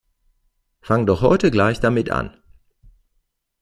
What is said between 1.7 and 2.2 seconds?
damit